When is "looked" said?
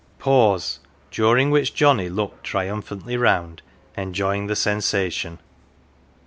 2.09-2.43